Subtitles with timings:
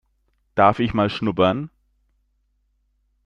[0.55, 1.69] Darf ich mal schnuppern?